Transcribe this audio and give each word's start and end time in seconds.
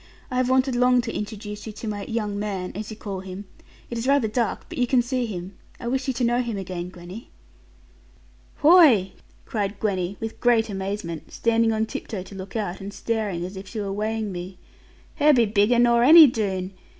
I 0.31 0.37
have 0.37 0.49
wanted 0.49 0.75
long 0.75 0.99
to 1.01 1.15
introduce 1.15 1.67
you 1.67 1.73
to 1.73 1.87
my 1.87 2.05
"young 2.05 2.39
man," 2.39 2.71
as 2.73 2.89
you 2.89 2.97
call 2.97 3.19
him. 3.19 3.45
It 3.91 3.99
is 3.99 4.07
rather 4.07 4.27
dark, 4.27 4.65
but 4.67 4.79
you 4.79 4.87
can 4.87 5.03
see 5.03 5.27
him. 5.27 5.55
I 5.79 5.87
wish 5.87 6.07
you 6.07 6.13
to 6.15 6.23
know 6.23 6.41
him 6.41 6.57
again, 6.57 6.89
Gwenny.' 6.89 7.29
'Whoy!' 8.63 9.11
cried 9.45 9.79
Gwenny, 9.79 10.17
with 10.19 10.39
great 10.39 10.69
amazement, 10.71 11.31
standing 11.31 11.71
on 11.71 11.85
tiptoe 11.85 12.23
to 12.23 12.33
look 12.33 12.55
out, 12.55 12.81
and 12.81 12.91
staring 12.91 13.45
as 13.45 13.55
if 13.55 13.67
she 13.67 13.79
were 13.79 13.93
weighing 13.93 14.31
me: 14.31 14.57
'her 15.17 15.33
be 15.33 15.45
bigger 15.45 15.77
nor 15.77 16.01
any 16.03 16.25
Doone! 16.25 16.73